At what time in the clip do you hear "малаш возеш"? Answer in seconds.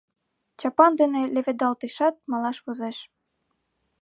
2.31-2.97